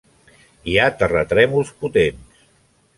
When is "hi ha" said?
0.71-0.87